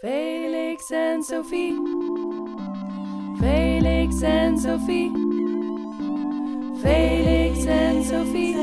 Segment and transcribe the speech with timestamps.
[0.00, 1.74] Felix en Sophie.
[3.40, 5.10] Felix en Sophie.
[6.80, 8.54] Felix en Sophie.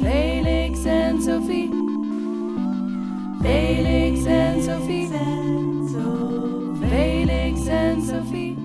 [0.00, 1.70] Felix en Sophie.
[3.40, 5.08] Felix en Sophie.
[6.80, 8.56] Felix en Sophie.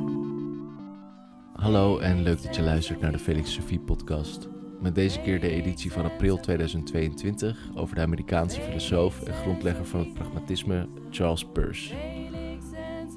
[1.53, 4.54] Hallo en leuk dat je luistert naar de Felix Sophie podcast.
[4.85, 9.99] Met deze keer de editie van april 2022 over de Amerikaanse filosoof en grondlegger van
[9.99, 11.95] het pragmatisme Charles Peirce.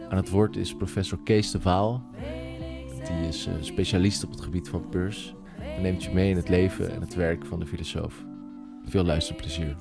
[0.08, 2.02] Aan het woord is professor Kees de Waal.
[3.04, 5.34] Die is eh, specialist op het gebied van Peirce
[5.76, 8.24] en neemt je mee in het leven en het werk van de filosoof.
[8.84, 9.76] Veel luisterplezier.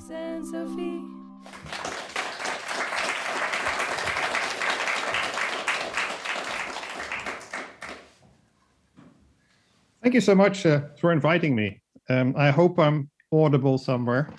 [10.08, 11.82] Thank you so much uh, for inviting me.
[12.08, 14.30] Um, I hope I'm audible somewhere,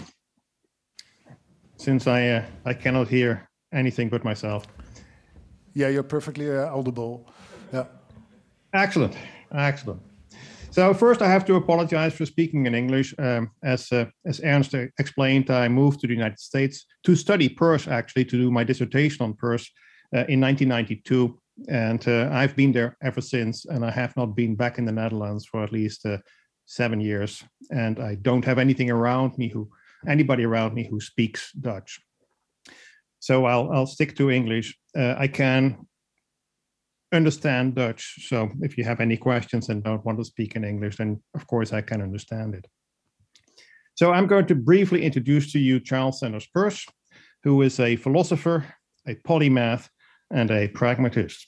[1.77, 4.67] since I uh, I cannot hear anything but myself.
[5.75, 7.31] Yeah, you're perfectly uh, audible.
[7.71, 7.85] Yeah.
[8.73, 9.15] Excellent,
[9.53, 10.01] excellent.
[10.71, 13.15] So first, I have to apologize for speaking in English.
[13.19, 17.87] Um, as uh, as Ernst explained, I moved to the United States to study Peirce,
[17.89, 19.71] actually, to do my dissertation on Peirce
[20.15, 23.65] uh, in 1992, and uh, I've been there ever since.
[23.65, 26.19] And I have not been back in the Netherlands for at least uh,
[26.67, 29.71] seven years, and I don't have anything around me who
[30.07, 32.01] anybody around me who speaks Dutch.
[33.19, 34.79] So I'll I'll stick to English.
[34.97, 35.87] Uh, I can
[37.13, 38.27] understand Dutch.
[38.29, 41.47] So if you have any questions and don't want to speak in English, then of
[41.47, 42.67] course I can understand it.
[43.95, 46.87] So I'm going to briefly introduce to you Charles Sanders Peirce,
[47.43, 48.65] who is a philosopher,
[49.09, 49.89] a polymath,
[50.31, 51.47] and a pragmatist.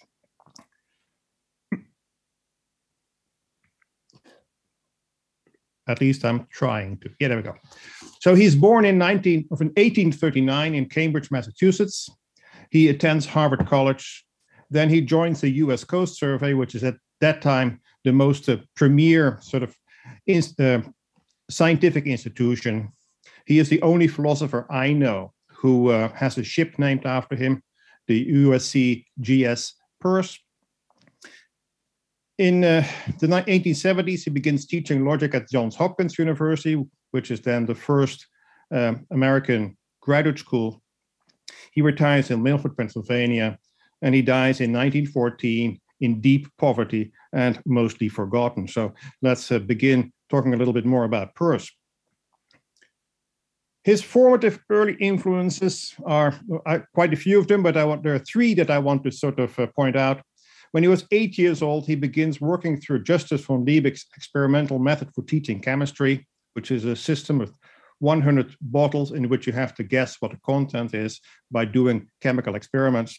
[5.88, 7.10] At least I'm trying to.
[7.18, 7.54] Yeah, there we go.
[8.20, 12.08] So he's born in 19 of in 1839 in Cambridge, Massachusetts.
[12.70, 14.24] He attends Harvard College.
[14.70, 15.82] Then he joins the U.S.
[15.82, 19.74] Coast Survey, which is at that time the most uh, premier sort of
[20.26, 20.82] ins- uh,
[21.50, 22.92] scientific institution.
[23.46, 27.62] He is the only philosopher I know who uh, has a ship named after him,
[28.10, 30.36] the USC GS Peirce.
[32.38, 32.84] In uh,
[33.20, 37.74] the ni- 1870s, he begins teaching logic at Johns Hopkins University, which is then the
[37.74, 38.26] first
[38.72, 40.82] um, American graduate school.
[41.70, 43.56] He retires in Milford, Pennsylvania,
[44.02, 48.66] and he dies in 1914 in deep poverty and mostly forgotten.
[48.66, 51.70] So let's uh, begin talking a little bit more about Peirce.
[53.82, 56.34] His formative early influences are
[56.66, 59.04] uh, quite a few of them, but I want there are three that I want
[59.04, 60.20] to sort of uh, point out.
[60.72, 65.08] When he was eight years old, he begins working through Justus von Liebig's experimental method
[65.14, 67.52] for teaching chemistry, which is a system of
[68.00, 71.20] 100 bottles in which you have to guess what the content is
[71.50, 73.18] by doing chemical experiments.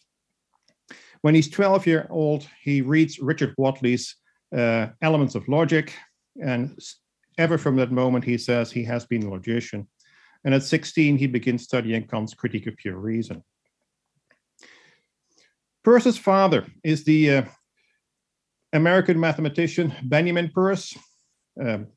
[1.22, 4.16] When he's 12 year old, he reads Richard Whately's
[4.56, 5.94] uh, Elements of Logic,
[6.44, 6.78] and
[7.38, 9.88] ever from that moment, he says he has been a logician.
[10.44, 13.44] And at 16, he begins studying Kant's Critique of Pure Reason.
[15.84, 17.44] Peirce's father is the uh,
[18.74, 20.98] American mathematician Benjamin Peirce.
[21.60, 21.88] Um,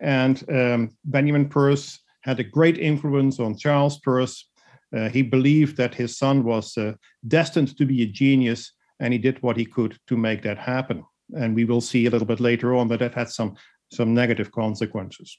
[0.00, 4.48] and um, Benjamin Peirce had a great influence on Charles Peirce.
[4.96, 6.92] Uh, he believed that his son was uh,
[7.28, 11.04] destined to be a genius, and he did what he could to make that happen.
[11.36, 13.56] And we will see a little bit later on that that had some,
[13.92, 15.38] some negative consequences.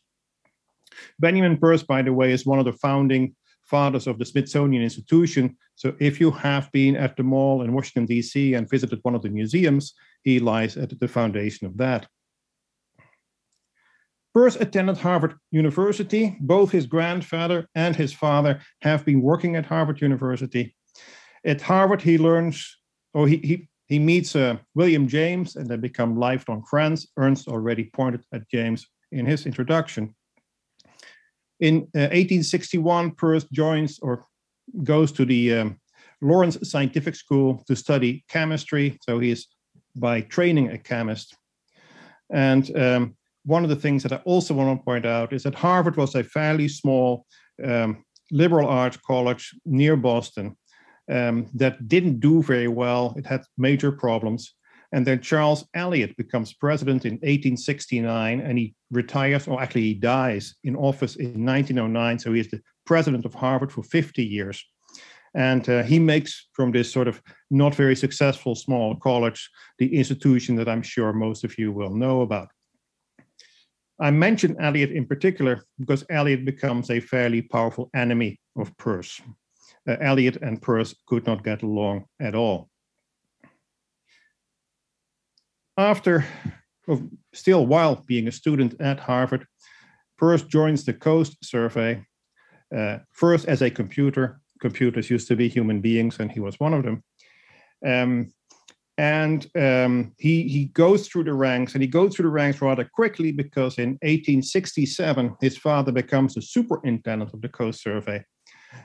[1.20, 5.56] Benjamin Peirce, by the way, is one of the founding fathers of the Smithsonian Institution.
[5.76, 9.22] So if you have been at the mall in Washington, D.C., and visited one of
[9.22, 9.94] the museums,
[10.24, 12.08] he lies at the foundation of that.
[14.34, 16.38] Peirce attended Harvard University.
[16.40, 20.76] Both his grandfather and his father have been working at Harvard University.
[21.46, 22.78] At Harvard, he learns,
[23.14, 27.08] or he, he, he meets uh, William James, and they become lifelong friends.
[27.18, 30.16] Ernst already pointed at James in his introduction.
[31.62, 34.26] In uh, 1861, Peirce joins or
[34.84, 35.80] goes to the um,
[36.20, 38.98] Lawrence Scientific School to study chemistry.
[39.04, 39.48] So he is
[39.96, 41.36] by training a chemist.
[42.32, 43.16] And um,
[43.46, 46.16] one of the things that I also want to point out is that Harvard was
[46.16, 47.26] a fairly small
[47.64, 50.56] um, liberal arts college near Boston
[51.12, 53.14] um, that didn't do very well.
[53.18, 54.56] It had major problems.
[54.94, 60.56] And then Charles Eliot becomes president in 1869 and he retires, or actually he dies
[60.64, 62.20] in office in 1909.
[62.20, 64.64] So he is the president of Harvard for 50 years.
[65.34, 70.56] And uh, he makes from this sort of not very successful small college the institution
[70.58, 72.50] that I'm sure most of you will know about.
[74.02, 79.22] I mention Eliot in particular because Eliot becomes a fairly powerful enemy of Peirce.
[79.88, 82.71] uh, Eliot and Peirce could not get along at all.
[85.78, 86.26] After,
[87.34, 89.46] still while being a student at Harvard,
[90.20, 92.06] Peirce joins the Coast Survey,
[92.76, 94.40] uh, first as a computer.
[94.60, 97.04] Computers used to be human beings, and he was one of them.
[97.86, 98.32] Um,
[98.98, 102.88] and um, he he goes through the ranks, and he goes through the ranks rather
[102.94, 108.24] quickly because in 1867 his father becomes the superintendent of the Coast Survey,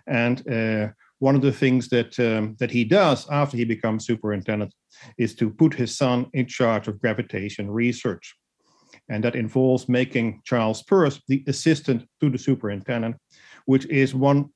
[0.06, 4.74] and uh, one of the things that um, that he does after he becomes superintendent
[5.18, 8.34] is to put his son in charge of gravitation research,
[9.08, 13.16] and that involves making Charles Peirce the assistant to the superintendent,
[13.66, 14.50] which is one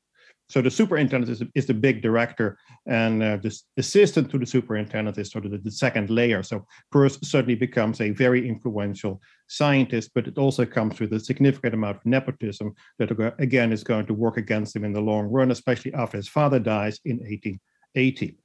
[0.50, 5.16] so the superintendent is, is the big director, and uh, the assistant to the superintendent
[5.16, 6.42] is sort of the, the, second layer.
[6.42, 11.74] So Peirce certainly becomes a very influential scientist, but it also comes with a significant
[11.74, 15.52] amount of nepotism that again is going to work against him in the long run,
[15.52, 18.36] especially after his father dies in 1880.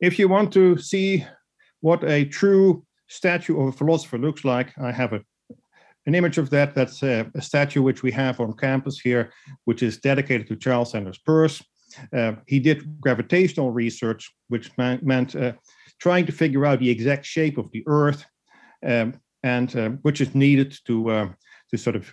[0.00, 1.26] If you want to see
[1.80, 5.20] what a true statue of a philosopher looks like, I have a
[6.08, 6.74] an image of that.
[6.74, 9.30] That's a, a, statue which we have on campus here,
[9.66, 11.62] which is dedicated to Charles Sanders Peirce.
[12.16, 15.52] Uh, he did gravitational research, which man, meant uh,
[16.00, 18.24] trying to figure out the exact shape of the Earth,
[18.86, 21.28] um, and uh, which is needed to uh,
[21.70, 22.10] to sort of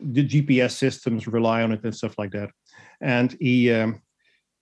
[0.00, 2.48] the GPS systems rely on it and stuff like that.
[3.02, 4.00] And he um,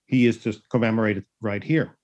[0.07, 1.97] he is just commemorated right here.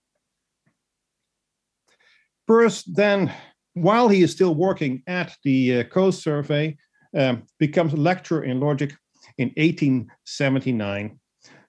[2.47, 3.32] Peirce then
[3.75, 6.77] while he is still working at the uh, Coast Survey,
[7.17, 8.95] um, becomes a lecturer in logic
[9.39, 11.19] in 1879.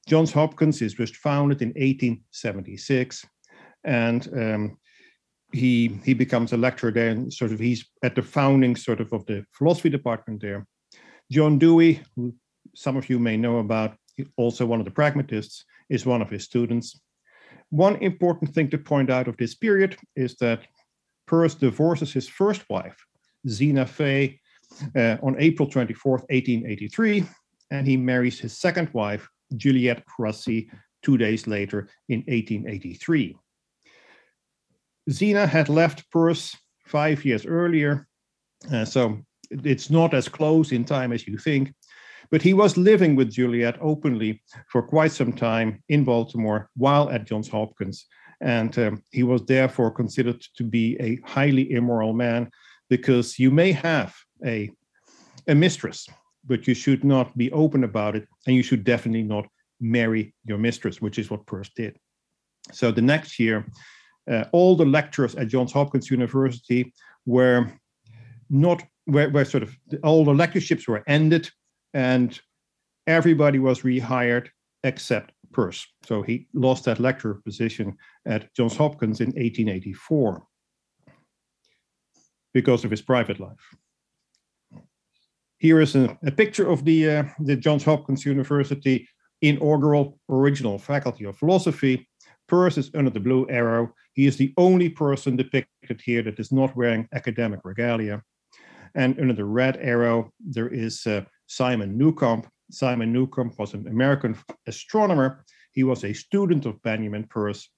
[0.07, 3.25] Johns Hopkins is just founded in 1876,
[3.85, 4.77] and um,
[5.53, 7.09] he he becomes a lecturer there.
[7.09, 10.65] And sort of he's at the founding sort of of the philosophy department there.
[11.31, 12.35] John Dewey, who
[12.75, 13.95] some of you may know about,
[14.35, 16.99] also one of the pragmatists, is one of his students.
[17.69, 20.67] One important thing to point out of this period is that
[21.27, 22.97] Peirce divorces his first wife,
[23.47, 24.39] Zina Fay,
[24.95, 27.25] uh, on April 24, 1883,
[27.71, 30.69] and he marries his second wife, Juliette Froissy,
[31.03, 33.35] two days later in 1883.
[35.09, 36.55] Zina had left Peirce
[36.85, 38.07] five years earlier,
[38.71, 39.19] uh, so
[39.51, 41.73] it's not as close in time as you think.
[42.31, 47.25] But he was living with Juliette openly for quite some time in Baltimore while at
[47.25, 48.07] Johns Hopkins
[48.41, 52.49] and um, he was therefore considered to be a highly immoral man
[52.89, 54.15] because you may have
[54.45, 54.69] a,
[55.47, 56.07] a mistress,
[56.45, 59.45] but you should not be open about it, and you should definitely not
[59.79, 61.97] marry your mistress, which is what Peirce did.
[62.71, 63.65] So the next year,
[64.29, 66.93] uh, all the lecturers at Johns Hopkins University
[67.25, 67.71] were
[68.49, 71.49] not where, where sort of all the lectureships were ended,
[71.93, 72.39] and
[73.05, 74.47] everybody was rehired
[74.83, 75.85] except Peirce.
[76.05, 77.95] So he lost that lecturer position
[78.25, 80.45] at Johns Hopkins in 1884
[82.53, 83.75] because of his private life.
[85.57, 89.07] Here is a, a picture of the, uh, the Johns Hopkins University
[89.43, 92.09] inaugural original faculty of philosophy.
[92.47, 93.93] Peirce is under the blue arrow.
[94.13, 98.23] He is the only person depicted here that is not wearing academic regalia.
[98.95, 104.37] And under the red arrow, there is uh, Simon Newcomb, Simon Newcomb was an American
[104.67, 105.45] astronomer.
[105.71, 107.69] He was a student of Benjamin Peirce.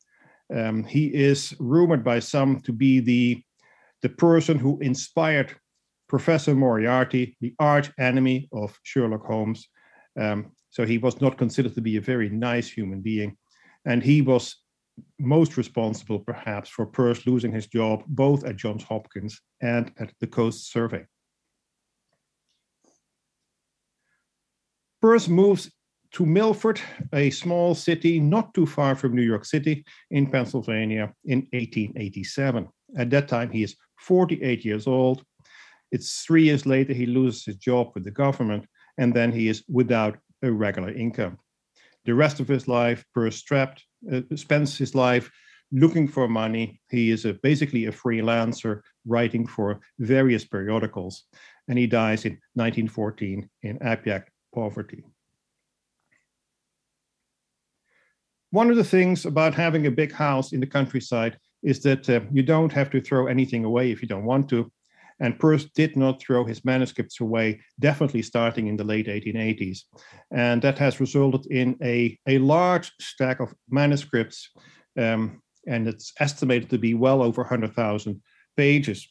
[0.53, 3.44] Um, he is rumored by some to be the,
[4.02, 5.56] the person who inspired
[6.07, 9.68] Professor Moriarty, the arch enemy of Sherlock Holmes.
[10.19, 13.37] Um, so he was not considered to be a very nice human being.
[13.85, 14.56] And he was
[15.19, 20.28] most responsible, perhaps, for Peirce losing his job both at Johns Hopkins and at the
[20.28, 21.06] Coast Survey.
[25.06, 25.69] Peirce moves
[26.14, 26.81] to Milford,
[27.14, 32.68] a small city not too far from New York City in Pennsylvania in 1887.
[32.97, 35.24] At that time, he is 48 years old.
[35.92, 38.66] It's three years later he loses his job with the government,
[38.97, 41.38] and then he is without a regular income.
[42.06, 43.06] The rest of his life,
[43.45, 45.30] trapped, uh, spends his life
[45.71, 46.81] looking for money.
[46.90, 51.26] He is a, basically a freelancer writing for various periodicals,
[51.68, 55.04] and he dies in 1914 in abject poverty.
[58.52, 62.21] One of the things about having a big house in the countryside is that uh,
[62.31, 64.71] you don't have to throw anything away if you don't want to.
[65.19, 69.80] And Peirce did not throw his manuscripts away, definitely starting in the late 1880s.
[70.31, 74.50] And that has resulted in a, a large stack of manuscripts,
[74.97, 78.21] um, and it's estimated to be well over 100,000
[78.56, 79.07] pages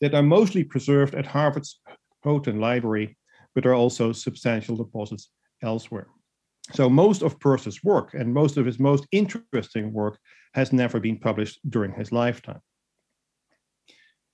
[0.00, 1.80] that are mostly preserved at Harvard's
[2.24, 3.16] Houghton Library
[3.54, 5.30] but there are also substantial deposits
[5.62, 6.08] elsewhere.
[6.72, 10.18] So most of Peirce's work and most of his most interesting work
[10.54, 12.60] has never been published during his lifetime.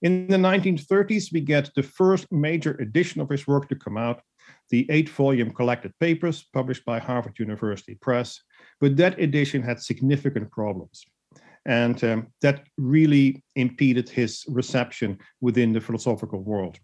[0.03, 4.21] In the 1930s, we get the first major edition of his work to come out,
[4.71, 8.41] the eight volume collected papers published by Harvard University Press.
[8.81, 11.05] But that edition had significant problems.
[11.67, 16.79] And um, that really impeded his reception within the philosophical world.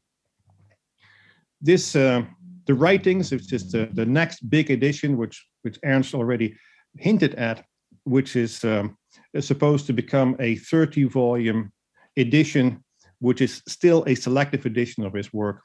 [1.65, 2.23] This, uh,
[2.67, 6.57] the writings, which is the, the next big edition, which, which Ernst already
[6.99, 7.65] hinted at,
[8.05, 8.97] which is, um,
[9.41, 11.73] supposed to become a 30 volume
[12.17, 12.85] edition
[13.21, 15.63] which is still a selective edition of his work,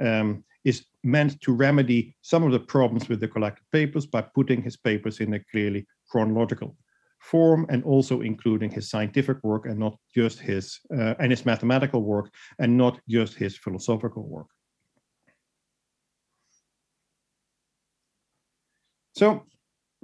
[0.00, 4.62] um, is meant to remedy some of the problems with the collected papers by putting
[4.62, 6.74] his papers in a clearly chronological
[7.20, 12.02] form and also including his scientific work and not just his uh, and his mathematical
[12.02, 14.46] work and not just his philosophical work.
[19.14, 19.44] So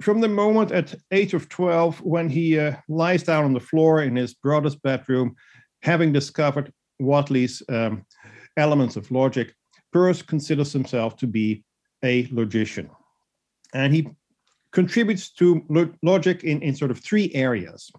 [0.01, 4.01] from the moment at age of 12 when he uh, lies down on the floor
[4.01, 5.35] in his brother's bedroom
[5.81, 8.05] having discovered Whately's um,
[8.57, 9.55] elements of logic,
[9.91, 11.63] Peirce considers himself to be
[12.03, 12.89] a logician.
[13.73, 14.07] And he
[14.71, 17.91] contributes to lo- logic in, in sort of three areas.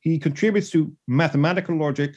[0.00, 2.14] He contributes to mathematical logic,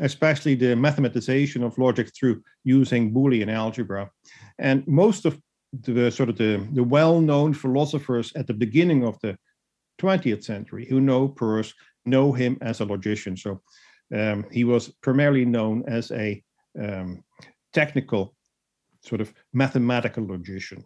[0.00, 4.10] especially the mathematization of logic through using Boolean algebra.
[4.58, 5.40] And most of
[5.72, 9.36] the sort of the, the well-known philosophers at the beginning of the
[10.00, 11.74] 20th century who know Peirce
[12.06, 13.36] know him as a logician.
[13.36, 13.60] So
[14.14, 16.42] um, he was primarily known as a
[16.80, 17.22] um,
[17.72, 18.34] technical,
[19.04, 20.84] sort of mathematical logician.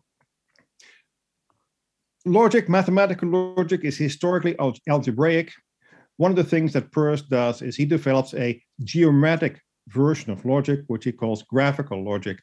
[2.25, 4.57] Logic, mathematical logic, is historically
[4.89, 5.53] algebraic.
[6.17, 10.81] One of the things that Peirce does is he develops a geometric version of logic,
[10.87, 12.39] which he calls graphical logic,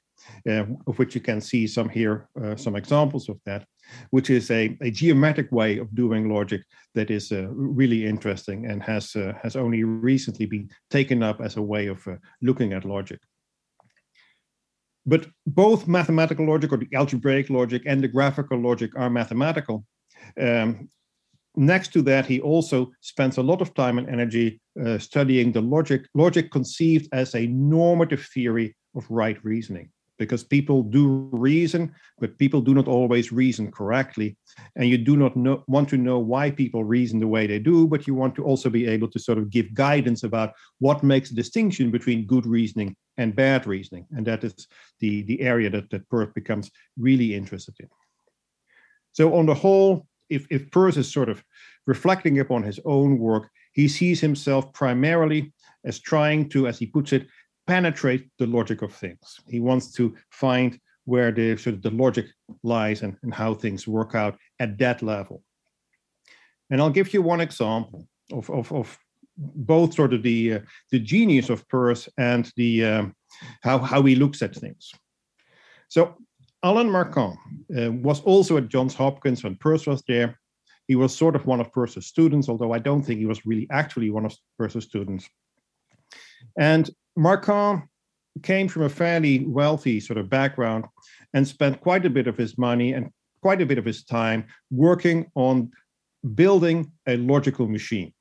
[0.48, 3.66] uh, of which you can see some here, uh, some examples of that,
[4.12, 6.62] which is a, a geometric way of doing logic
[6.96, 11.58] that is uh, really interesting and has, uh, has only recently been taken up as
[11.58, 13.20] a way of uh, looking at logic.
[15.06, 19.86] But both mathematical logic or the algebraic logic and the graphical logic are mathematical.
[20.40, 20.90] Um,
[21.60, 25.62] next to that, he also spends a lot of time and energy uh, studying the
[25.62, 29.92] logic, logic conceived as a normative theory of right reasoning.
[30.18, 34.36] Because people do reason, but people do not always reason correctly.
[34.76, 37.88] And you do not know, want to know why people reason the way they do,
[37.88, 41.32] but you want to also be able to sort of give guidance about what makes
[41.32, 44.08] a distinction between good reasoning and bad reasoning.
[44.12, 44.68] And that is
[45.00, 47.88] the, the area that, that Peirce becomes really interested in.
[49.14, 51.44] So, on the whole, if, if Peirce is sort of
[51.86, 55.54] reflecting upon his own work, he sees himself primarily
[55.86, 57.28] as trying to, as he puts it,
[57.68, 59.40] penetrate the logic of things.
[59.48, 62.28] He wants to find where the sort of the logic
[62.64, 65.44] lies and, and how things work out at that level.
[66.70, 68.98] And I'll give you one example of, of, of
[69.38, 70.60] both sort of the uh,
[70.92, 73.16] the genius of Peirce and the um,
[73.64, 74.92] how how he looks at things.
[75.88, 76.18] So
[76.64, 77.38] Allan Marquand
[77.78, 80.38] uh, was also at Johns Hopkins when Peirce was there.
[80.88, 83.68] He was sort of one of Peirce's students, although I don't think he was really
[83.72, 85.30] actually one of Peirce's students.
[86.58, 87.84] And Marquand
[88.44, 90.86] came from a fairly wealthy sort of background
[91.34, 93.12] and spent quite a bit of his money and
[93.42, 95.72] quite a bit of his time working on
[96.36, 98.12] building a logical machine.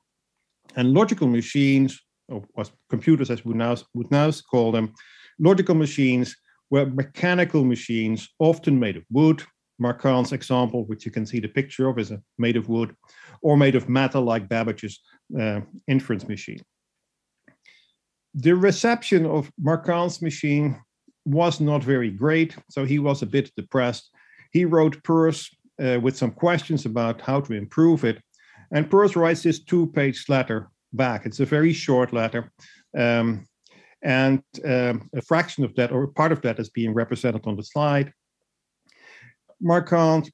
[0.75, 2.43] And logical machines, or
[2.89, 4.93] computers as we now would now call them,
[5.39, 6.35] logical machines
[6.69, 9.43] were mechanical machines, often made of wood.
[9.79, 12.93] Marquand's example, which you can see the picture of, is made of wood,
[13.41, 14.99] or made of metal, like Babbage's
[15.39, 16.61] uh, inference machine.
[18.33, 20.79] The reception of Marquand's machine
[21.25, 24.09] was not very great, so he was a bit depressed.
[24.51, 25.49] He wrote Peirce
[25.81, 28.21] uh, with some questions about how to improve it,
[28.71, 31.25] and Peirce writes this two-page letter back.
[31.25, 32.51] It's a very short letter.
[32.97, 33.45] Um,
[34.01, 37.63] and um, a fraction of that, or part of that, is being represented on the
[37.63, 38.13] slide.
[39.61, 40.31] Marquand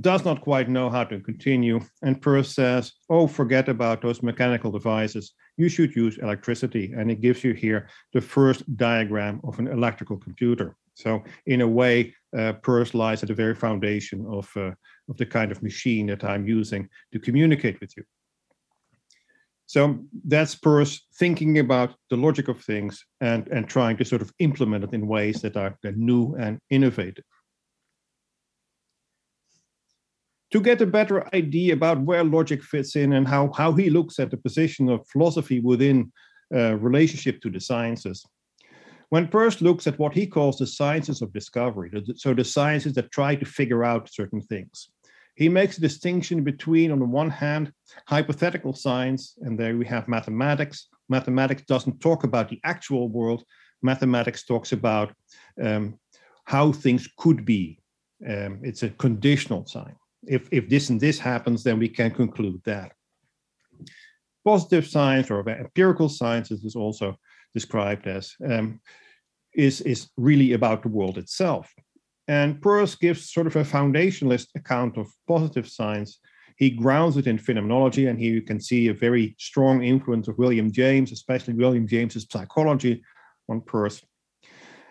[0.00, 4.70] does not quite know how to continue, and Peirce says, Oh, forget about those mechanical
[4.70, 5.32] devices.
[5.56, 6.92] You should use electricity.
[6.94, 10.76] And it gives you here the first diagram of an electrical computer.
[10.94, 14.72] So, in a way, uh, Peirce lies at the very foundation of, uh,
[15.08, 18.04] of the kind of machine that I'm using to communicate with you.
[19.66, 24.32] So that's Peirce thinking about the logic of things and, and trying to sort of
[24.38, 27.24] implement it in ways that are, that new and innovative.
[30.52, 34.20] To get a better idea about where logic fits in and how, how he looks
[34.20, 36.12] at the position of philosophy within
[36.54, 38.24] uh, relationship to the sciences,
[39.08, 43.12] When Peirce looks at what he calls the sciences of discovery, so the sciences that
[43.12, 44.90] try to figure out certain things,
[45.36, 47.70] he makes a distinction between, on the one hand,
[48.08, 50.88] hypothetical science, and there we have mathematics.
[51.10, 53.44] Mathematics doesn't talk about the actual world.
[53.82, 55.12] Mathematics talks about
[55.62, 55.98] um,
[56.44, 57.78] how things could be.
[58.26, 59.94] Um, it's a conditional sign.
[60.26, 62.92] If, if this and this happens, then we can conclude that.
[64.42, 67.16] Positive science or empirical science is also
[67.52, 68.80] described as um,
[69.54, 71.70] is, is really about the world itself.
[72.28, 76.18] And Peirce gives sort of a foundationalist account of positive science.
[76.56, 80.38] He grounds it in phenomenology, and here you can see a very strong influence of
[80.38, 83.02] William James, especially William James's psychology
[83.48, 84.02] on Peirce.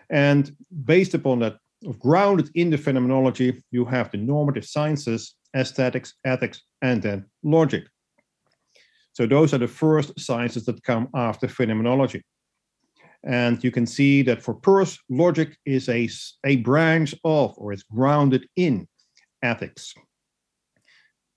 [0.08, 1.58] And based upon that,
[1.98, 7.84] grounded in the phenomenology, you have the normative sciences, aesthetics, ethics, and then logic.
[9.12, 12.22] So those are the first sciences that come after phenomenology.
[13.26, 16.08] And you can see that for Peirce, logic is a,
[16.44, 18.86] a branch of or is grounded in
[19.42, 19.92] ethics.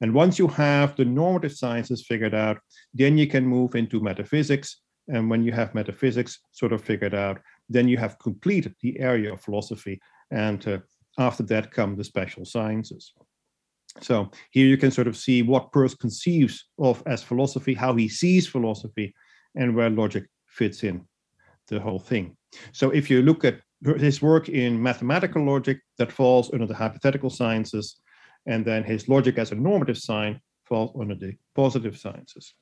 [0.01, 2.59] And once you have the normative sciences figured out,
[2.93, 4.81] then you can move into metaphysics.
[5.07, 9.33] And when you have metaphysics sort of figured out, then you have completed the area
[9.33, 9.99] of philosophy.
[10.29, 10.77] And uh,
[11.17, 13.13] after that come the special sciences.
[13.99, 18.07] So here you can sort of see what Peirce conceives of as philosophy, how he
[18.07, 19.15] sees philosophy,
[19.55, 21.03] and where logic fits in
[21.69, 22.35] the whole thing.
[22.71, 23.61] So if you look at
[23.97, 28.01] his work in mathematical logic, that falls under the hypothetical sciences,
[28.45, 32.53] and then his logic as a normative sign falls under the positive sciences.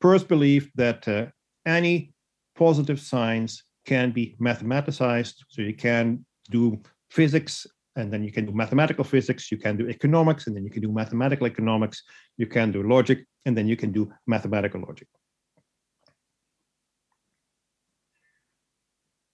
[0.00, 1.26] Peirce believed that uh,
[1.66, 2.12] any
[2.56, 8.52] positive science can be mathematicized, so you can do physics and then you can do
[8.52, 12.04] mathematical physics, you can do economics, and then you can do mathematical economics,
[12.36, 15.08] you can do logic, and then you can do mathematical logic.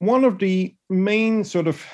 [0.05, 1.85] One of the main sort of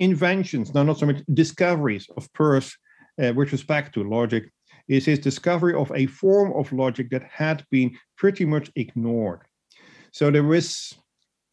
[0.00, 2.76] inventions, no, not so much discoveries of Peirce
[3.22, 4.50] uh, with respect to logic,
[4.88, 9.40] is his discovery of a form of logic that had been pretty much ignored.
[10.12, 10.94] So there was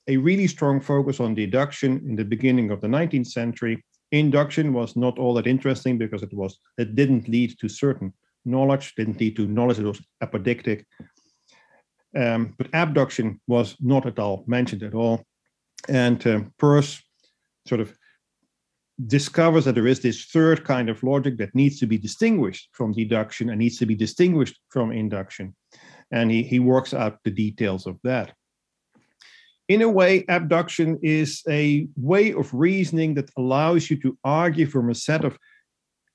[0.07, 3.83] a really strong focus on deduction in the beginning of the 19th century.
[4.11, 8.11] Induction was not all that interesting because it was it didn't lead to certain
[8.43, 10.85] knowledge, didn't lead to knowledge that was apodictic.
[12.17, 15.23] Um, but abduction was not at all mentioned at all.
[15.87, 17.01] And um, Peirce
[17.67, 17.95] sort of
[19.05, 22.91] discovers that there is this third kind of logic that needs to be distinguished from
[22.91, 25.55] deduction and needs to be distinguished from induction.
[26.11, 28.33] And he, he works out the details of that.
[29.67, 34.89] In a way, abduction is a way of reasoning that allows you to argue from
[34.89, 35.37] a set of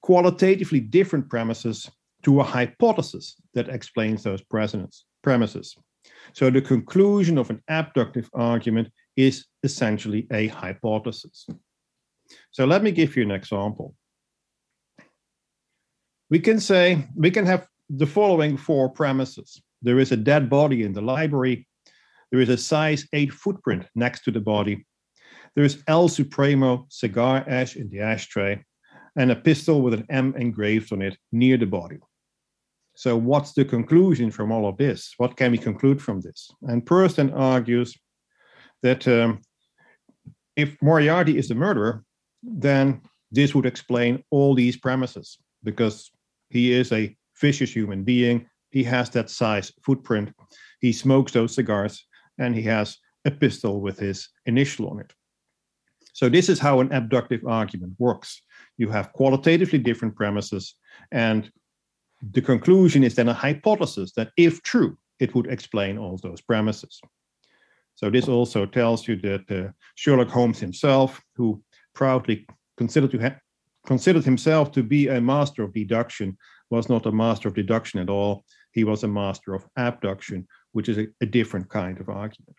[0.02, 1.88] qualitatively different premises
[2.24, 4.42] to a hypothesis that explains those
[5.22, 5.76] premises.
[6.32, 11.46] So the conclusion of an abductive argument is essentially a hypothesis.
[12.50, 13.94] So let me give you an example.
[16.30, 19.60] We can say, we can have the following four premises.
[19.82, 21.68] There is a dead body in the library.
[22.32, 24.86] There is a size 8 footprint next to the body.
[25.54, 28.64] There is El Supremo cigar ash in the ashtray
[29.16, 31.98] and a pistol with an M engraved on it near the body.
[32.96, 35.14] So, what's the conclusion from all of this?
[35.16, 36.50] What can we conclude from this?
[36.62, 37.96] And then argues
[38.82, 39.40] that um,
[40.56, 42.04] if Moriarty is the murderer,
[42.42, 43.00] then
[43.32, 46.10] this would explain all these premises because
[46.50, 48.46] he is a vicious human being.
[48.70, 50.32] He has that size footprint.
[50.80, 52.06] He smokes those cigars
[52.38, 55.12] and he has a pistol with his initial on it.
[56.12, 58.40] So, this is how an abductive argument works.
[58.76, 60.74] You have qualitatively different premises,
[61.10, 61.50] and
[62.32, 67.00] the conclusion is then a hypothesis that, if true, it would explain all those premises.
[67.94, 71.62] So this also tells you that uh, Sherlock Holmes himself, who
[71.94, 73.36] proudly considered to
[73.86, 76.36] considered himself to be a master of deduction,
[76.70, 78.44] was not a master of deduction at all.
[78.72, 82.56] He was a master of abduction, which is a, a different kind of argument.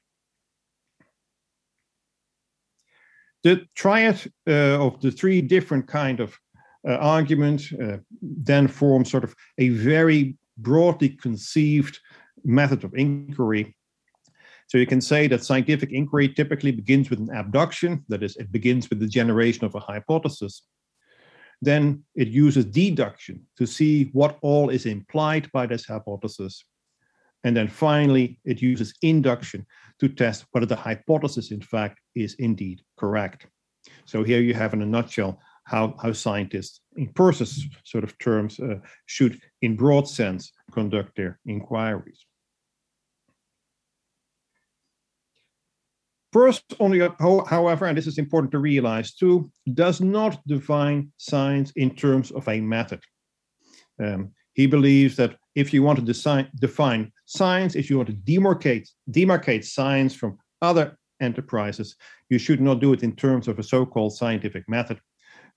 [3.43, 6.37] The triad uh, of the three different kind of
[6.93, 11.99] argument uh, then forms sort of a very broadly conceived
[12.43, 13.75] method of inquiry.
[14.67, 18.51] So you can say that scientific inquiry typically begins with an abduction, that is, it
[18.51, 20.63] begins with the generation of a hypothesis.
[21.61, 26.63] Then it uses deduction to see what all is implied by this hypothesis.
[27.43, 29.65] And then finally, it uses induction
[29.99, 33.47] to test whether the hypothesis, in fact, is indeed correct.
[34.05, 38.59] So here you have, in a nutshell, how, how scientists, in Peirce's sort of terms,
[38.59, 42.25] uh, should, in broad sense, conduct their inquiries.
[46.31, 46.61] Peirce,
[47.47, 52.47] however, and this is important to realize too, does not define science in terms of
[52.47, 52.99] a method.
[54.03, 58.15] Um, he believes that if you want to design, define science, if you want to
[58.15, 61.95] demarcate, demarcate science from other enterprises,
[62.29, 64.99] you should not do it in terms of a so called scientific method,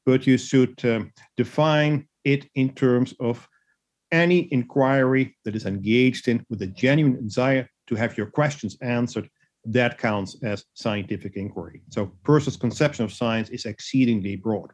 [0.06, 3.46] but you should um, define it in terms of
[4.10, 9.28] any inquiry that is engaged in with a genuine desire to have your questions answered.
[9.64, 11.82] That counts as scientific inquiry.
[11.90, 14.70] So, Peirce's conception of science is exceedingly broad.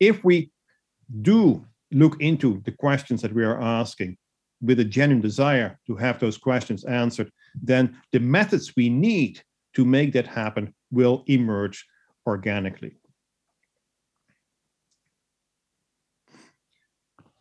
[0.00, 0.50] If we
[1.22, 4.16] do look into the questions that we are asking
[4.60, 7.30] with a genuine desire to have those questions answered,
[7.62, 9.40] then the methods we need
[9.74, 11.86] to make that happen will emerge
[12.26, 12.96] organically.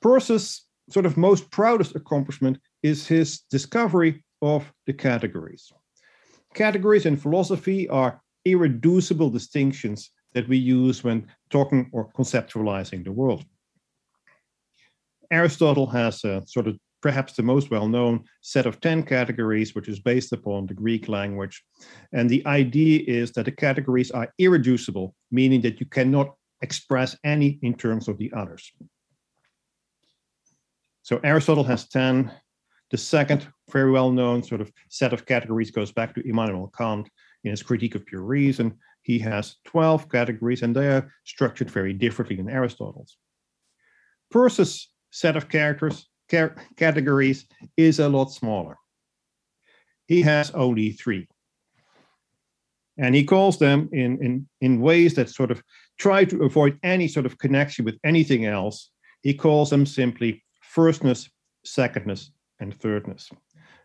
[0.02, 5.72] Peirce's sort of most proudest accomplishment is his discovery of the categories.
[6.54, 13.44] Categories in philosophy are irreducible distinctions that we use when talking or conceptualizing the world.
[15.32, 19.88] Aristotle has a sort of perhaps the most well known set of 10 categories, which
[19.88, 21.64] is based upon the Greek language.
[22.14, 27.60] And the idea is that the categories are irreducible, meaning that you cannot express any
[27.62, 28.72] in terms of the others.
[31.08, 32.30] So Aristotle has 10.
[32.92, 37.10] The second, very well known sort of set of categories goes back to Immanuel Kant
[37.46, 38.78] in his Critique of Pure Reason.
[39.04, 43.16] He has 12 categories, and they are structured very differently than Aristotle's.
[44.34, 46.10] Peirce's set of characters
[46.76, 48.76] categories is a lot smaller.
[50.08, 51.30] He has only three.
[52.98, 55.64] And he calls them in, in, in ways that sort of
[55.98, 58.92] try to avoid any sort of connection with anything else.
[59.22, 61.30] He calls them simply firstness,
[61.66, 63.30] secondness, and thirdness.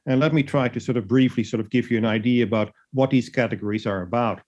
[0.07, 2.73] And let me try to sort of briefly sort of give you an idea about
[2.93, 4.41] what these categories are about.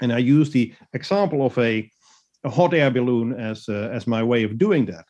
[0.00, 1.90] And I use the example of a,
[2.44, 5.04] a hot air balloon as, uh, as my way of doing that.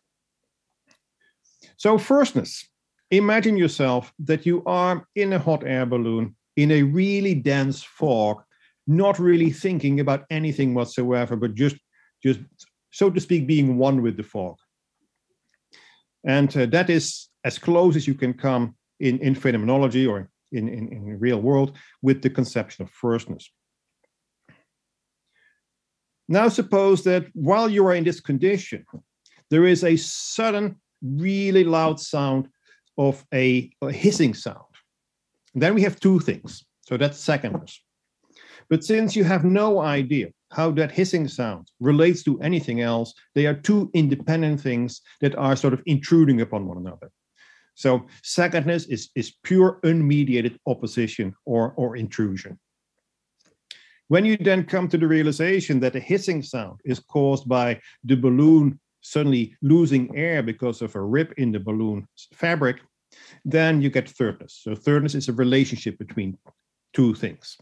[1.76, 2.66] So, firstness,
[3.10, 8.42] imagine yourself that you are in a hot air balloon in a really dense fog,
[8.86, 11.76] not really thinking about anything whatsoever, but just,
[12.22, 12.40] just
[12.92, 14.56] so to speak, being one with the fog.
[16.26, 20.68] And uh, that is as close as you can come in, in phenomenology or in,
[20.68, 23.50] in, in real world with the conception of firstness.
[26.28, 28.84] Now, suppose that while you are in this condition,
[29.50, 32.48] there is a sudden really loud sound
[32.98, 34.64] of a, a hissing sound.
[35.54, 36.64] And then we have two things.
[36.80, 37.80] So that's secondness.
[38.68, 43.46] But since you have no idea how that hissing sound relates to anything else, they
[43.46, 47.10] are two independent things that are sort of intruding upon one another.
[47.74, 52.58] So secondness is, is pure unmediated opposition or, or intrusion.
[54.08, 58.14] When you then come to the realization that the hissing sound is caused by the
[58.14, 62.78] balloon suddenly losing air because of a rip in the balloon fabric,
[63.44, 64.60] then you get thirdness.
[64.62, 66.38] So thirdness is a relationship between
[66.92, 67.56] two things.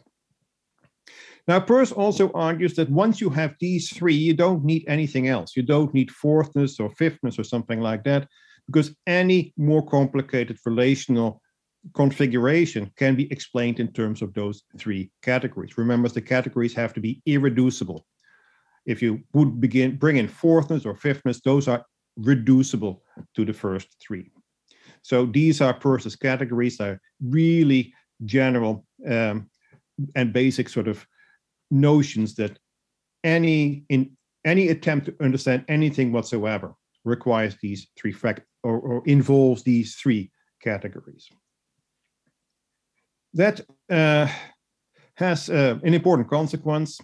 [1.46, 5.54] Now, Peirce also argues that once you have these three, you don't need anything else.
[5.54, 8.28] You don't need fourthness or fifthness or something like that,
[8.66, 11.42] because any more complicated relational
[11.94, 15.76] configuration can be explained in terms of those three categories.
[15.76, 18.06] Remember, the categories have to be irreducible
[18.86, 21.84] if you would begin bring in fourthness or fifthness, those are
[22.16, 23.02] reducible
[23.34, 24.30] to the first three.
[25.02, 26.78] So these are Peirce's categories.
[26.78, 27.92] They're really
[28.24, 29.50] general um,
[30.14, 31.06] and basic sort of
[31.70, 32.58] notions that
[33.22, 36.74] any in any attempt to understand anything whatsoever
[37.04, 40.30] requires these three fact or, or involves these three
[40.62, 41.28] categories.
[43.32, 44.28] That uh,
[45.14, 47.00] has uh, an important consequence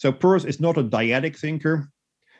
[0.00, 1.90] so Peirce is not a dyadic thinker.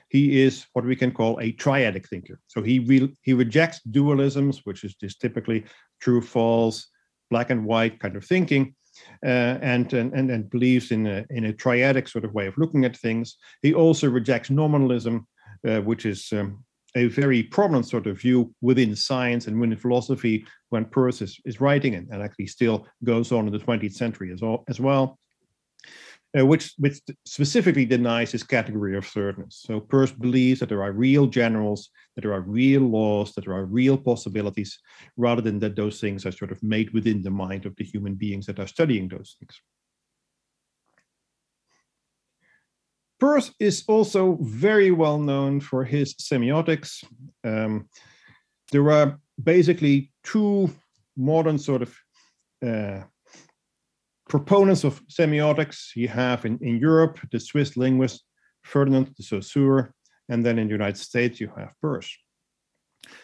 [0.09, 2.41] He is what we can call a triadic thinker.
[2.47, 5.65] So he re- he rejects dualisms, which is just typically
[6.01, 6.89] true, false,
[7.31, 8.75] black and white kind of thinking,
[9.23, 12.85] and, and and and believes in a in a triadic sort of way of looking
[12.85, 13.37] at things.
[13.63, 15.27] He also rejects nominalism,
[15.67, 16.65] uh, which is um,
[16.97, 21.61] a very prominent sort of view within science and within philosophy when Peirce is, is
[21.61, 25.19] writing and, and actually still goes on in the 20th century as, all, as well
[26.39, 29.63] uh, which, which specifically denies this category of thirdness.
[29.67, 33.55] So Peirce believes that there are real generals, that there are real laws, that there
[33.55, 34.79] are real possibilities,
[35.17, 38.15] rather than that those things are sort of made within the mind of the human
[38.15, 39.61] beings that are studying those things.
[43.19, 47.05] Peirce is also very well known for his semiotics.
[47.45, 47.89] Um,
[48.73, 50.71] there are basically two
[51.17, 51.95] modern sort of
[52.67, 53.03] uh,
[54.31, 58.25] proponents of semiotics you have in, in Europe the Swiss linguist
[58.63, 59.93] Ferdinand de Saussure,
[60.29, 62.11] and then in the United States you have Peirce.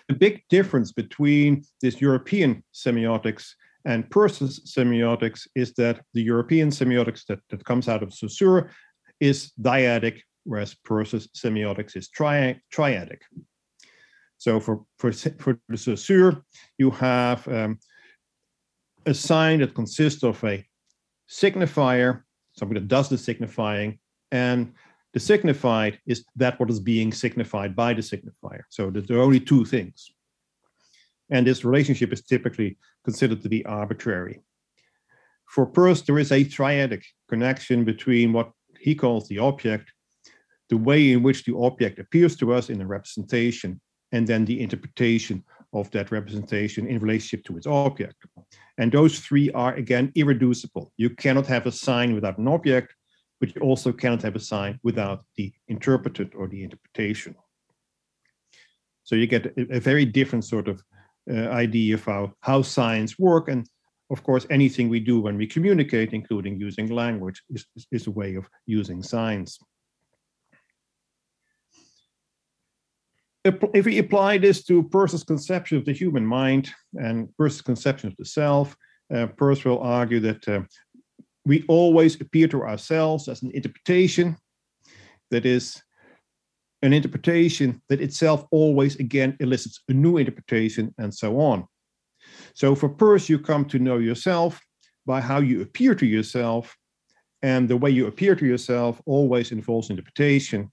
[0.08, 3.52] The big difference between this European semiotics
[3.84, 8.70] and Peirce's semiotics is that the European semiotics that, that comes out of Saussure
[9.20, 13.20] is dyadic, whereas Peirce's semiotics is tri- triadic.
[14.38, 16.42] So for, for, for the Saussure,
[16.78, 17.78] you have um,
[19.06, 20.66] a sign that consists of a
[21.28, 23.98] signifier, something that does the signifying,
[24.32, 24.72] and
[25.12, 28.62] the signified is that what is being signified by the signifier.
[28.68, 30.10] So there are only two things.
[31.30, 34.42] And this relationship is typically considered to be arbitrary.
[35.46, 39.92] For Peirce, there is a triadic connection between what he calls the object,
[40.68, 43.80] the way in which the object appears to us in a representation,
[44.12, 48.16] and then the interpretation of that representation in relationship to its object.
[48.78, 50.92] And those three are again irreducible.
[50.96, 52.94] You cannot have a sign without an object,
[53.40, 57.34] but you also cannot have a sign without the interpreted or the interpretation.
[59.04, 60.82] So you get a, very different sort of
[61.30, 63.48] uh, idea of how, how signs work.
[63.48, 63.68] And
[64.10, 68.34] of course, anything we do when we communicate, including using language, is, is a way
[68.34, 69.58] of using signs.
[73.46, 78.16] If we apply this to Peirce's conception of the human mind and Peirce's conception of
[78.16, 78.76] the self,
[79.14, 80.62] uh, Peirce will argue that uh,
[81.44, 84.36] we always appear to ourselves as an interpretation
[85.30, 85.80] that is
[86.82, 91.64] an interpretation that itself always again elicits a new interpretation and so on.
[92.54, 94.60] So for Peirce, you come to know yourself
[95.06, 96.76] by how you appear to yourself,
[97.42, 100.72] and the way you appear to yourself always involves interpretation,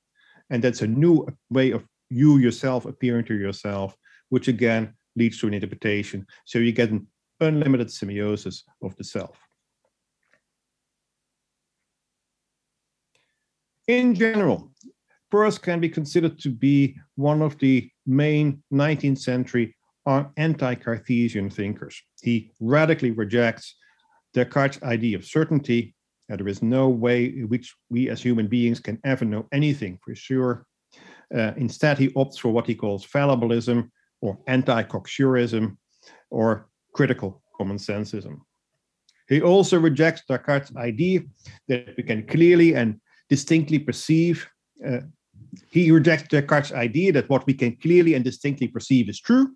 [0.50, 3.96] and that's a new way of you yourself appearing to yourself,
[4.30, 6.26] which again leads to an interpretation.
[6.46, 7.08] So you get an
[7.40, 9.38] unlimited semiosis of the self.
[13.88, 14.72] In general,
[15.30, 19.76] Peirce can be considered to be one of the main 19th century
[20.38, 22.02] anti-Cartesian thinkers.
[22.22, 23.76] He radically rejects
[24.34, 25.96] Descartes' idea of certainty,
[26.30, 30.00] that there is no way in which we as human beings can ever know anything
[30.04, 30.66] for sure.
[31.36, 33.90] Uh, instead, he opts for what he calls fallibilism
[34.22, 35.78] or anti-cocksurism
[36.30, 38.38] or critical common sensism.
[39.28, 41.22] He also rejects Descartes' idea
[41.68, 44.48] that we can clearly and distinctly perceive.
[44.86, 45.02] Uh,
[45.70, 49.56] he rejects Descartes' idea that what we can clearly and distinctly perceive is true.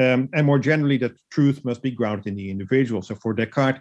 [0.00, 3.02] Um, and more generally, that truth must be grounded in the individual.
[3.02, 3.80] So for Descartes,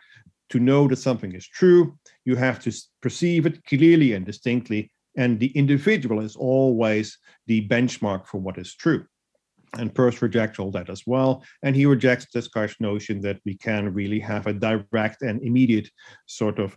[0.50, 4.92] to know that something is true, you have to perceive it clearly and distinctly.
[5.20, 9.06] And the individual is always the benchmark for what is true.
[9.78, 11.44] And Peirce rejects all that as well.
[11.62, 15.90] And he rejects Descartes' notion that we can really have a direct and immediate
[16.26, 16.76] sort of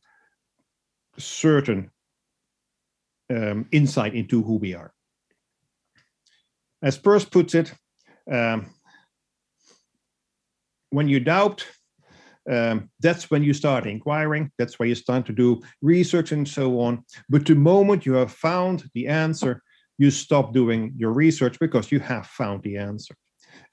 [1.18, 1.90] certain
[3.30, 4.92] um, insight into who we are.
[6.82, 7.72] As Peirce puts it,
[8.28, 8.66] um,
[10.90, 11.64] when you doubt,
[12.50, 14.50] um, that's when you start inquiring.
[14.58, 17.04] That's where you start to do research and so on.
[17.28, 19.62] But the moment you have found the answer,
[19.98, 23.14] you stop doing your research because you have found the answer.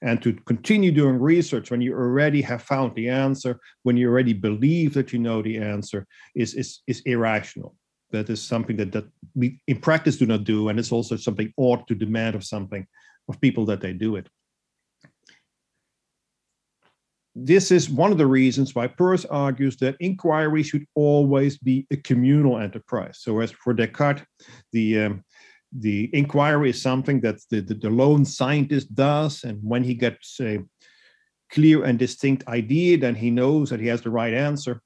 [0.02, 4.32] And to continue doing research when you already have found the answer, when you already
[4.32, 7.74] believe that you know the answer, is, is, is irrational.
[8.12, 10.68] That is something that, that we in practice do not do.
[10.68, 12.86] And it's also something ought to demand of something
[13.28, 14.28] of people that they do it
[17.42, 21.96] this is one of the reasons why Peirce argues that inquiry should always be a
[21.96, 23.18] communal enterprise.
[23.20, 24.24] So, as for Descartes,
[24.72, 25.24] the um,
[25.72, 30.40] the inquiry is something that the, the, the, lone scientist does, and when he gets
[30.40, 30.58] a
[31.52, 34.82] clear and distinct idea, then he knows that he has the right answer.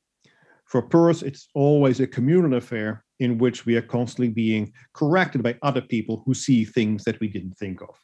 [0.66, 5.56] For Peirce, it's always a communal affair in which we are constantly being corrected by
[5.62, 7.96] other people who see things that we didn't think of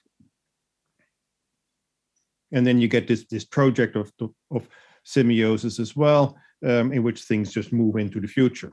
[2.52, 4.12] and then you get this this project of
[4.50, 4.68] of
[5.06, 8.72] semiosis as well, um, in which things just move into the future.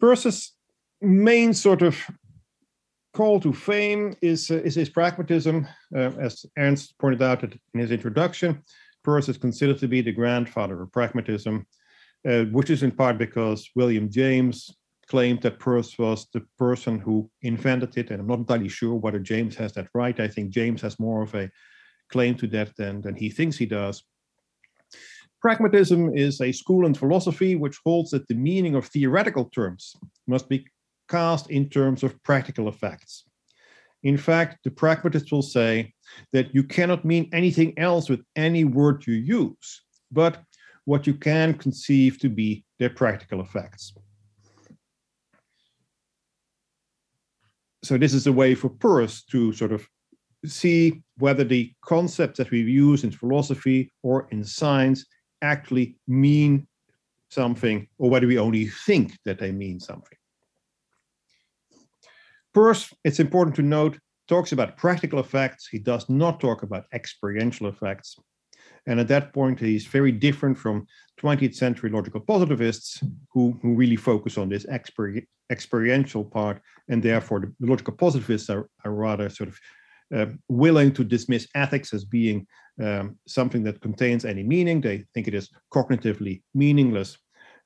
[0.00, 0.52] Peirce's
[1.00, 1.96] main sort of
[3.14, 5.66] call to fame is, uh, is his pragmatism.
[5.94, 8.62] Uh, as Ernst pointed out in his introduction,
[9.04, 11.66] Peirce is considered to be the grandfather of pragmatism,
[12.28, 14.70] uh, which is in part because William James
[15.08, 19.18] claimed that Peirce was the person who invented it, and I'm not entirely sure whether
[19.18, 20.18] James has that right.
[20.20, 21.50] I think James has more of a
[22.10, 24.02] claim to that than, than he thinks he does.
[25.40, 29.94] Pragmatism is a school in philosophy which holds that the meaning of theoretical terms
[30.26, 30.66] must be
[31.08, 33.24] cast in terms of practical effects.
[34.02, 35.92] In fact, the pragmatists will say
[36.32, 40.42] that you cannot mean anything else with any word you use, but
[40.84, 43.94] what you can conceive to be their practical effects.
[47.82, 49.86] So, this is a way for Peirce to sort of
[50.44, 55.04] see whether the concepts that we use in philosophy or in science
[55.42, 56.66] actually mean
[57.30, 60.16] something or whether we only think that they mean something.
[62.54, 65.68] Peirce, it's important to note, talks about practical effects.
[65.68, 68.16] He does not talk about experiential effects.
[68.88, 70.86] And at that point, he's very different from
[71.20, 73.00] 20th century logical positivists
[73.32, 76.62] who, who really focus on this exper- experiential part.
[76.88, 79.58] And therefore, the logical positivists are, are rather sort of
[80.14, 82.46] uh, willing to dismiss ethics as being
[82.82, 84.80] um, something that contains any meaning.
[84.80, 87.18] They think it is cognitively meaningless,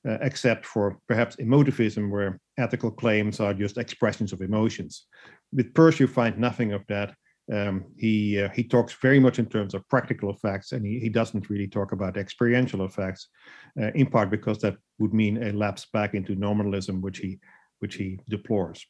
[0.08, 5.06] uh, except for perhaps emotivism, where ethical claims are just expressions of emotions.
[5.52, 7.14] With Peirce, you find nothing of that.
[7.50, 11.08] Um, he uh, he talks very much in terms of practical effects, and he, he
[11.08, 13.28] doesn't really talk about experiential effects,
[13.80, 17.38] uh, in part because that would mean a lapse back into nominalism, which he
[17.80, 18.86] which he deplores.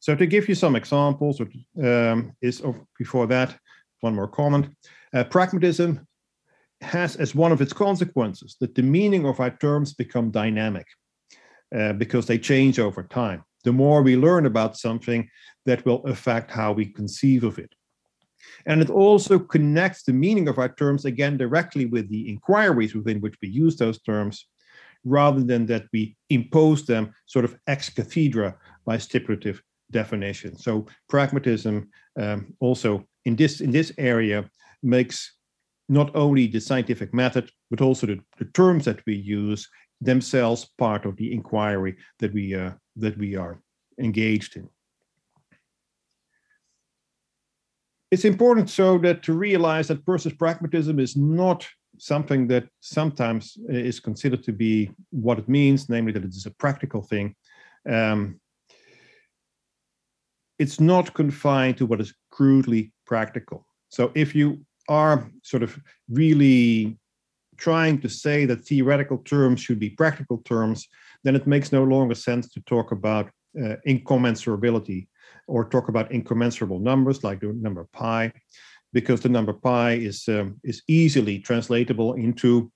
[0.00, 1.40] So to give you some examples,
[1.82, 2.62] um, is
[2.98, 3.58] before that
[4.00, 4.68] one more comment.
[5.12, 6.06] Uh, pragmatism
[6.80, 10.86] has as one of its consequences that the meaning of our terms become dynamic
[11.76, 13.42] uh, because they change over time.
[13.66, 15.28] The more we learn about something,
[15.64, 17.74] that will affect how we conceive of it.
[18.64, 23.20] And it also connects the meaning of our terms again directly with the inquiries within
[23.20, 24.46] which we use those terms,
[25.04, 30.56] rather than that we impose them sort of ex cathedra by stipulative definition.
[30.56, 31.88] So pragmatism
[32.20, 34.48] um, also in this in this area
[34.82, 35.16] makes
[35.88, 39.68] not only the scientific method but also the, the terms that we use
[40.00, 43.60] themselves part of the inquiry that we uh, that we are
[43.98, 44.68] engaged in.
[48.10, 51.66] It's important so that to realize that Peirce's pragmatism is not
[51.98, 56.50] something that sometimes is considered to be what it means, namely that it is a
[56.52, 57.34] practical thing.
[57.88, 58.40] Um,
[60.58, 63.66] it's not confined to what is crudely practical.
[63.88, 65.78] So if you are sort of
[66.08, 66.98] really
[67.56, 70.86] trying to say that theoretical terms should be practical terms,
[71.26, 73.26] then it makes no longer sense to talk about
[73.60, 75.08] uh, incommensurability
[75.48, 78.32] or talk about incommensurable numbers like the number pi,
[78.92, 82.70] because the number pi is um, is easily translatable into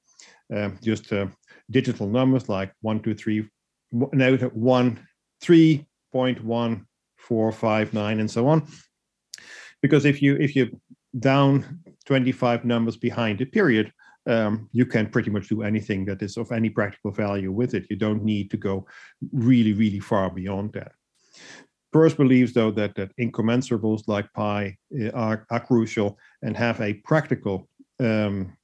[0.54, 1.26] uh, just uh,
[1.70, 3.48] digital numbers like one, two, three,
[3.90, 5.06] one,
[5.40, 6.86] three point one,
[7.16, 8.66] four, five, nine, and so on.
[9.80, 10.80] Because if you if you
[11.18, 13.92] down 25 numbers behind a period,
[14.26, 17.86] um, you can pretty much do anything that is of any practical value with it.
[17.90, 18.86] You don't need to go
[19.32, 20.92] really, really far beyond that.
[21.92, 26.94] Peirce believes, though, that, that incommensurables like pi eh, are, are crucial and have a
[26.94, 28.56] practical um,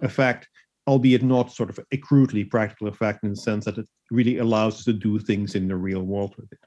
[0.00, 0.48] effect,
[0.88, 4.78] albeit not sort of a crudely practical effect in the sense that it really allows
[4.78, 6.58] us to do things in the real world with it.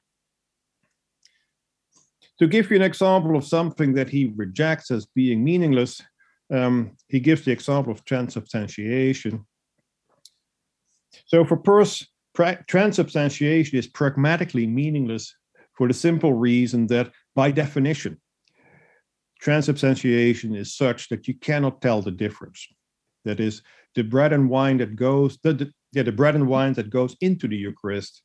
[2.40, 6.02] To give you an example of something that he rejects as being meaningless,
[6.52, 9.46] um, he gives the example of transubstantiation.
[11.26, 12.08] So for Peirce,
[12.68, 15.36] transubstantiation is pragmatically meaningless
[15.74, 18.22] for the simple reason that, by definition,
[19.42, 22.68] transubstantiation is such that you cannot tell the difference.
[23.26, 23.62] That is,
[23.96, 27.16] the bread and wine that goes, the, the, yeah, the bread and wine that goes
[27.22, 28.22] into the Eucharist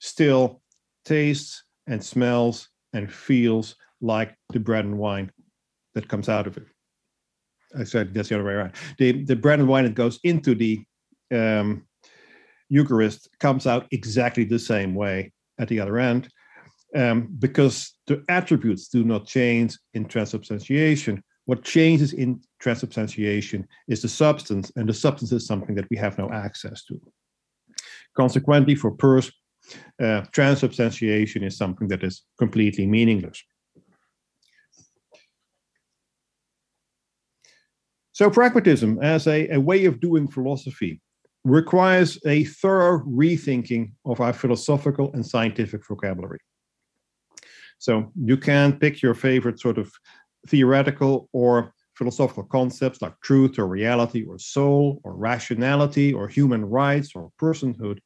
[0.00, 0.62] still
[1.04, 5.30] tastes and smells and feels like the bread and wine
[5.94, 6.66] that comes out of it.
[7.78, 8.72] I said that's the other way around.
[8.98, 10.84] The the bread and wine that goes into the
[11.32, 11.86] um,
[12.68, 16.28] Eucharist comes out exactly the same way at the other end,
[16.96, 21.22] um, because the attributes do not change in transubstantiation.
[21.44, 26.16] What changes in transubstantiation is the substance, and the substance is something that we have
[26.18, 27.00] no access to.
[28.16, 29.30] Consequently, for Peirce,
[30.02, 33.42] uh, transubstantiation is something that is completely meaningless.
[38.22, 41.00] So, pragmatism as a, a way of doing philosophy
[41.42, 46.38] requires a thorough rethinking of our philosophical and scientific vocabulary.
[47.80, 49.90] So, you can pick your favorite sort of
[50.46, 57.16] theoretical or philosophical concepts like truth or reality or soul or rationality or human rights
[57.16, 57.98] or personhood.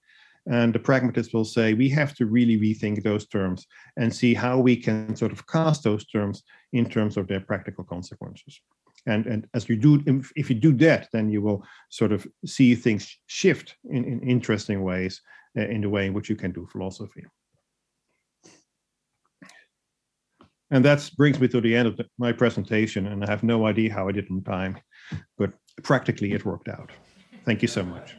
[0.46, 3.66] And the pragmatists will say we have to really rethink those terms
[3.98, 6.42] and see how we can sort of cast those terms
[6.72, 8.62] in terms of their practical consequences
[9.07, 12.26] and and as you do if, if you do that then you will sort of
[12.44, 15.20] see things shift in, in interesting ways
[15.59, 17.24] uh, in the way in which you can do philosophy
[20.70, 23.66] And that brings me to the end of the, my presentation, and I have no
[23.66, 24.78] idea how I did on time,
[25.38, 25.52] but
[25.82, 26.90] practically it worked out.
[27.44, 28.16] Thank you so much.